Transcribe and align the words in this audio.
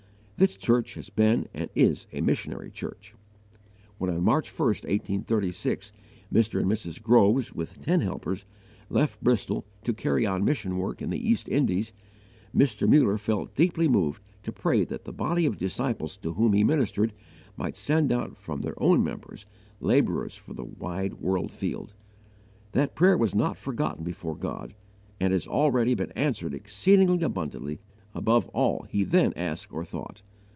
This 0.37 0.57
church 0.57 0.95
has 0.95 1.11
been 1.11 1.47
and 1.53 1.69
is 1.75 2.07
a 2.11 2.19
missionary 2.21 2.71
church. 2.71 3.13
When 3.99 4.09
on 4.09 4.23
March 4.23 4.49
1, 4.49 4.67
1836, 4.69 5.91
Mr. 6.33 6.59
and 6.59 6.67
Mrs. 6.67 6.99
Groves, 6.99 7.53
with 7.53 7.79
ten 7.79 8.01
helpers, 8.01 8.43
left 8.89 9.23
Bristol 9.23 9.65
to 9.83 9.93
carry 9.93 10.25
on 10.25 10.43
mission 10.43 10.77
work 10.77 10.99
in 10.99 11.11
the 11.11 11.29
East 11.29 11.47
Indies, 11.47 11.93
Mr. 12.55 12.89
Muller 12.89 13.19
felt 13.19 13.53
deeply 13.53 13.87
moved 13.87 14.23
to 14.41 14.51
pray 14.51 14.83
that 14.83 15.05
the 15.05 15.13
body 15.13 15.45
of 15.45 15.59
disciples 15.59 16.17
to 16.17 16.33
whom 16.33 16.53
he 16.53 16.63
ministered 16.63 17.13
might 17.55 17.77
send 17.77 18.11
out 18.11 18.35
from 18.35 18.61
their 18.61 18.81
own 18.81 19.03
members 19.03 19.45
labourers 19.79 20.35
for 20.35 20.55
the 20.55 20.65
wide 20.65 21.19
world 21.19 21.51
field. 21.51 21.93
That 22.71 22.95
prayer 22.95 23.15
was 23.15 23.35
not 23.35 23.59
forgotten 23.59 24.03
before 24.03 24.35
God, 24.35 24.73
and 25.19 25.33
has 25.33 25.45
already 25.45 25.93
been 25.93 26.11
answered 26.13 26.55
exceeding 26.55 27.21
abundantly 27.21 27.79
above 28.13 28.47
all 28.49 28.85
he 28.89 29.03
then 29.03 29.31
asked 29.37 29.71
or 29.71 29.85
thought. 29.85 30.21